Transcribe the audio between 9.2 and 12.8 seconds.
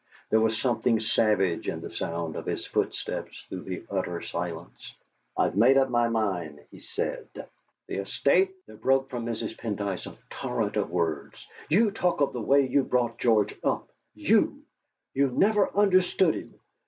Mrs. Pendyce a torrent of words: "You talk of the way